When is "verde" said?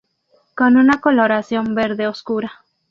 1.75-2.07